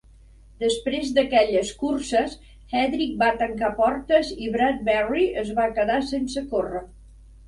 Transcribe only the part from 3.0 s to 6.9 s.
va tancar portes i Bradberry es va quedar sense córrer.